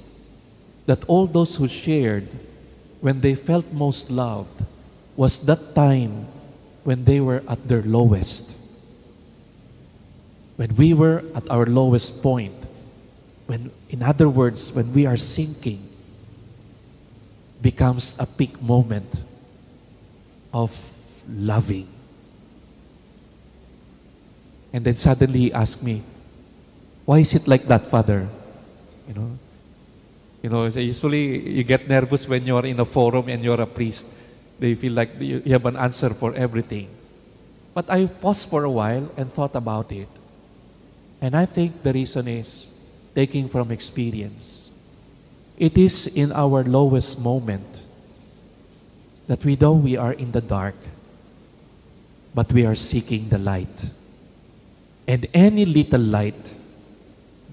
that 0.87 1.05
all 1.07 1.27
those 1.27 1.57
who 1.57 1.66
shared 1.68 2.29
when 3.01 3.21
they 3.21 3.35
felt 3.35 3.73
most 3.73 4.11
loved 4.11 4.64
was 5.16 5.40
that 5.47 5.75
time 5.75 6.29
when 6.85 7.05
they 7.05 7.21
were 7.21 7.42
at 7.49 7.66
their 7.66 7.83
lowest? 7.83 8.62
When 10.57 10.77
we 10.77 10.95
were 10.95 11.25
at 11.35 11.49
our 11.51 11.67
lowest 11.67 12.23
point, 12.23 12.55
when, 13.47 13.71
in 13.91 14.03
other 14.03 14.29
words, 14.29 14.73
when 14.73 14.93
we 14.93 15.07
are 15.07 15.17
sinking, 15.17 15.88
becomes 17.61 18.17
a 18.19 18.27
peak 18.27 18.61
moment 18.61 19.09
of 20.53 20.73
loving. 21.29 21.88
And 24.73 24.85
then 24.85 24.97
suddenly 24.97 25.38
he 25.38 25.53
asked 25.53 25.83
me, 25.83 26.03
Why 27.05 27.21
is 27.21 27.35
it 27.35 27.47
like 27.47 27.67
that, 27.69 27.87
Father? 27.87 28.29
You 29.09 29.15
know, 29.15 29.31
you 30.43 30.51
know, 30.51 30.69
so 30.69 30.81
usually 30.81 31.51
you 31.51 31.62
get 31.62 31.88
nervous 31.88 32.27
when 32.27 32.45
you're 32.45 32.67
in 32.67 32.81
a 32.81 32.85
forum 32.85 33.29
and 33.29 33.43
you're 33.45 33.61
a 33.61 33.67
priest. 33.67 34.07
They 34.59 34.75
feel 34.75 34.93
like 34.93 35.15
you 35.19 35.43
you 35.45 35.53
have 35.53 35.67
an 35.67 35.77
answer 35.77 36.11
for 36.11 36.35
everything. 36.35 36.88
But 37.75 37.91
I 37.91 38.07
paused 38.07 38.49
for 38.49 38.65
a 38.65 38.71
while 38.71 39.11
and 39.17 39.33
thought 39.33 39.55
about 39.57 39.91
it. 39.93 40.09
And 41.23 41.37
I 41.37 41.47
think 41.47 41.85
the 41.85 41.93
reason 41.93 42.27
is 42.27 42.67
taking 43.15 43.47
from 43.47 43.71
experience. 43.71 44.73
It 45.57 45.79
is 45.79 46.09
in 46.09 46.33
our 46.33 46.65
lowest 46.65 47.21
moment 47.21 47.83
that 49.29 49.45
we 49.45 49.55
know 49.55 49.71
we 49.71 49.97
are 49.97 50.13
in 50.13 50.33
the 50.33 50.41
dark, 50.41 50.75
but 52.35 52.53
we 52.53 52.67
are 52.67 52.75
seeking 52.75 53.29
the 53.29 53.39
light. 53.39 53.87
And 55.07 55.29
any 55.33 55.65
little 55.65 56.01
light 56.01 56.55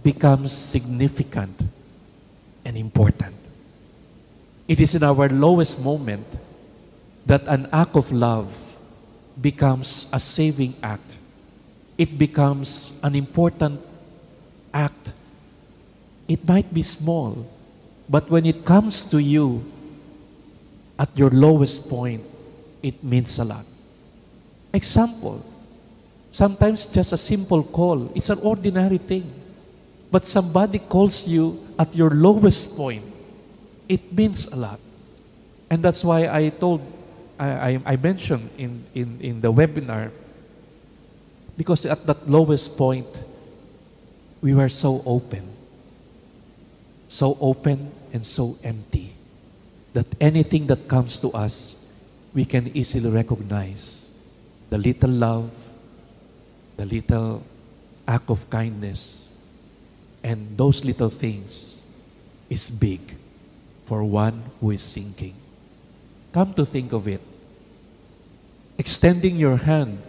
becomes 0.02 0.52
significant 0.52 1.62
and 2.66 2.76
important. 2.76 3.36
It 4.68 4.80
is 4.80 4.96
in 4.96 5.04
our 5.04 5.30
lowest 5.30 5.80
moment 5.80 6.26
that 7.28 7.48
an 7.48 7.70
act 7.72 7.96
of 7.96 8.12
love 8.12 8.78
becomes 9.40 10.10
a 10.12 10.20
saving 10.20 10.74
act. 10.82 11.19
It 12.00 12.18
becomes 12.18 12.98
an 13.04 13.14
important 13.14 13.82
act. 14.74 15.12
It 16.30 16.48
might 16.48 16.74
be 16.74 16.82
small, 16.82 17.46
but 18.08 18.32
when 18.32 18.46
it 18.46 18.64
comes 18.64 19.04
to 19.12 19.20
you 19.20 19.68
at 20.98 21.10
your 21.18 21.30
lowest 21.30 21.90
point, 21.90 22.24
it 22.82 23.04
means 23.04 23.38
a 23.38 23.44
lot. 23.44 23.66
Example, 24.72 25.44
sometimes 26.32 26.86
just 26.86 27.12
a 27.12 27.18
simple 27.18 27.64
call, 27.64 28.10
it's 28.16 28.30
an 28.30 28.40
ordinary 28.40 28.98
thing. 28.98 29.30
But 30.10 30.26
somebody 30.26 30.80
calls 30.80 31.28
you 31.28 31.60
at 31.78 31.94
your 31.94 32.12
lowest 32.12 32.78
point, 32.78 33.04
it 33.90 34.14
means 34.14 34.48
a 34.48 34.56
lot. 34.56 34.80
And 35.70 35.84
that's 35.84 36.06
why 36.06 36.30
I 36.30 36.48
told, 36.48 36.80
I, 37.38 37.50
I, 37.50 37.82
I 37.86 37.96
mentioned 37.98 38.50
in, 38.58 38.86
in, 38.96 39.20
in 39.20 39.42
the 39.42 39.52
webinar, 39.52 40.12
because 41.60 41.84
at 41.84 42.08
that 42.08 42.24
lowest 42.24 42.78
point, 42.78 43.19
we 44.39 44.54
were 44.54 44.69
so 44.69 45.04
open. 45.06 45.43
So 47.10 47.38
open 47.41 47.91
and 48.13 48.26
so 48.26 48.56
empty 48.63 49.12
that 49.91 50.08
anything 50.22 50.67
that 50.67 50.88
comes 50.88 51.19
to 51.19 51.36
us 51.36 51.84
we 52.34 52.45
can 52.45 52.72
easily 52.78 53.10
recognize 53.10 54.08
the 54.69 54.78
little 54.78 55.10
love, 55.10 55.52
the 56.78 56.86
little 56.86 57.43
act 58.08 58.30
of 58.30 58.50
kindness, 58.50 59.34
and 60.24 60.56
those 60.56 60.86
little 60.86 61.10
things 61.10 61.82
is 62.50 62.69
big 62.69 63.02
for 63.84 64.06
one 64.06 64.43
who 64.62 64.72
is 64.72 64.82
sinking. 64.82 65.36
Come 66.32 66.54
to 66.54 66.63
think 66.63 66.93
of 66.93 67.08
it, 67.08 67.22
extending 68.78 69.36
your 69.36 69.58
hand 69.58 70.00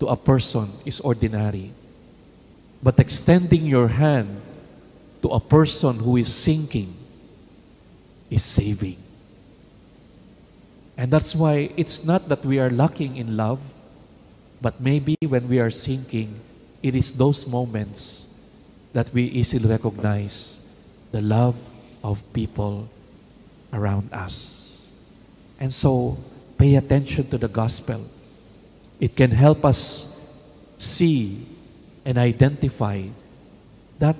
to 0.00 0.06
a 0.08 0.16
person 0.16 0.72
is 0.84 1.00
ordinary, 1.00 1.72
but 2.82 3.00
extending 3.00 3.66
your 3.66 3.88
hand 3.88 4.40
to 5.22 5.28
a 5.28 5.40
person 5.40 5.98
who 5.98 6.16
is 6.16 6.32
sinking 6.32 6.94
is 8.30 8.44
saving. 8.44 8.96
And 10.96 11.12
that's 11.12 11.34
why 11.34 11.70
it's 11.76 12.04
not 12.04 12.28
that 12.28 12.44
we 12.44 12.58
are 12.58 12.70
lacking 12.70 13.16
in 13.16 13.36
love, 13.36 13.74
but 14.60 14.80
maybe 14.80 15.16
when 15.26 15.48
we 15.48 15.60
are 15.60 15.70
sinking, 15.70 16.40
it 16.82 16.94
is 16.94 17.12
those 17.12 17.46
moments 17.46 18.28
that 18.92 19.12
we 19.12 19.24
easily 19.24 19.68
recognize 19.68 20.64
the 21.12 21.20
love 21.20 21.56
of 22.02 22.22
people 22.32 22.88
around 23.72 24.12
us. 24.12 24.88
And 25.60 25.72
so, 25.72 26.16
pay 26.56 26.76
attention 26.76 27.28
to 27.30 27.38
the 27.38 27.48
gospel. 27.48 28.04
It 29.00 29.16
can 29.16 29.30
help 29.30 29.64
us 29.64 30.12
see 30.78 31.46
and 32.04 32.18
identify 32.18 33.02
that 33.98 34.16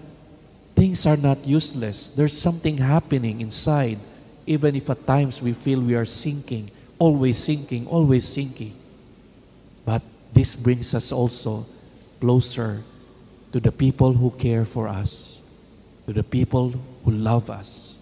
things 0.75 1.07
are 1.07 1.17
not 1.17 1.47
useless. 1.47 2.11
There's 2.11 2.37
something 2.37 2.79
happening 2.79 3.41
inside, 3.41 3.99
even 4.47 4.77
if 4.77 4.91
at 4.91 5.07
times 5.07 5.41
we 5.41 5.53
feel 5.53 5.81
we 5.81 5.95
are 5.95 6.05
sinking, 6.05 6.71
always 6.99 7.39
sinking, 7.39 7.87
always 7.87 8.27
sinking. 8.27 8.75
But 9.85 10.03
this 10.33 10.55
brings 10.55 10.95
us 10.95 11.13
also 11.13 11.67
closer 12.21 12.83
to 13.53 13.61
the 13.61 13.73
people 13.73 14.13
who 14.13 14.31
care 14.33 14.65
for 14.65 14.89
us, 14.89 15.43
to 16.07 16.13
the 16.13 16.25
people 16.25 16.75
who 17.05 17.11
love 17.11 17.49
us, 17.49 17.99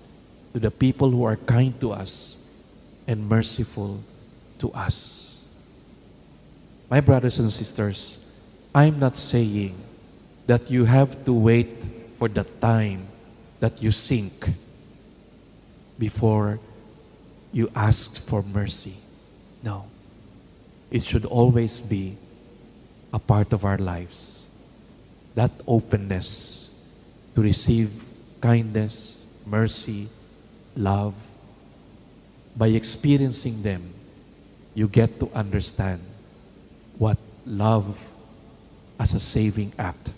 to 0.53 0.59
the 0.59 0.71
people 0.71 1.11
who 1.11 1.25
are 1.25 1.37
kind 1.37 1.79
to 1.81 1.93
us 1.93 2.39
and 3.07 3.29
merciful 3.29 4.03
to 4.59 4.73
us. 4.73 5.34
My 6.91 7.01
brothers 7.01 7.39
and 7.39 7.51
sisters, 7.51 8.19
I'm 8.75 8.99
not 8.99 9.17
saying 9.17 9.75
that 10.47 10.71
you 10.71 10.85
have 10.85 11.25
to 11.25 11.33
wait 11.33 11.87
for 12.17 12.29
the 12.29 12.45
time 12.61 13.09
that 13.61 13.83
you 13.83 13.91
sink 13.91 14.51
before 15.99 16.61
you 17.53 17.71
ask 17.75 18.21
for 18.23 18.43
mercy. 18.43 18.97
No. 19.63 19.87
It 20.91 21.03
should 21.03 21.25
always 21.25 21.81
be 21.81 22.17
a 23.13 23.19
part 23.19 23.53
of 23.53 23.65
our 23.65 23.79
lives. 23.79 24.49
That 25.35 25.51
openness 25.67 26.71
to 27.35 27.41
receive 27.43 28.05
kindness, 28.41 29.25
mercy, 29.47 30.09
love. 30.77 31.15
By 32.57 32.69
experiencing 32.69 33.63
them, 33.63 33.95
you 34.75 34.87
get 34.87 35.19
to 35.21 35.31
understand 35.35 36.03
what 36.99 37.19
love 37.47 38.11
as 38.99 39.15
a 39.15 39.21
saving 39.21 39.73
act 39.79 40.13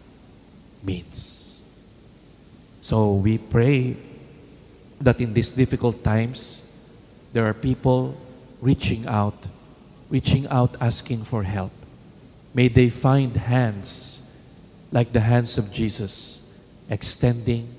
means. 0.82 1.62
So 2.80 3.14
we 3.14 3.38
pray 3.38 3.96
that 5.00 5.20
in 5.20 5.34
these 5.34 5.52
difficult 5.52 6.04
times, 6.04 6.64
there 7.32 7.46
are 7.46 7.54
people 7.54 8.16
reaching 8.60 9.06
out, 9.06 9.48
reaching 10.08 10.46
out 10.48 10.76
asking 10.80 11.24
for 11.24 11.42
help. 11.42 11.72
May 12.54 12.68
they 12.68 12.88
find 12.88 13.36
hands 13.36 14.22
like 14.92 15.12
the 15.12 15.20
hands 15.20 15.58
of 15.58 15.72
Jesus, 15.72 16.42
extending 16.88 17.74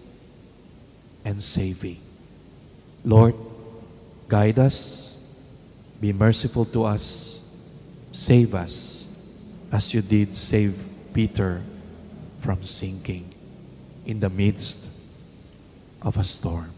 and 1.23 1.41
saving. 1.41 1.99
Lord, 3.03 3.36
guide 4.27 4.60
us, 4.60 5.15
be 5.99 6.13
merciful 6.13 6.65
to 6.65 6.83
us, 6.83 7.37
save 8.17 8.56
us 8.56 9.06
as 9.71 9.93
you 9.93 10.01
did 10.01 10.36
save 10.36 10.73
Peter 11.13 11.62
from 12.39 12.63
sinking 12.63 13.32
in 14.08 14.19
the 14.19 14.30
midst 14.30 14.89
of 16.01 16.17
a 16.17 16.23
storm. 16.23 16.73